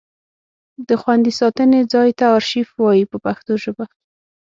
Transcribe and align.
د 0.87 0.89
خوندي 1.01 1.31
ساتنې 1.39 1.79
ځای 1.93 2.09
ته 2.19 2.25
ارشیف 2.37 2.67
وایي 2.81 3.05
په 3.11 3.17
پښتو 3.25 3.53
ژبه. 3.63 3.85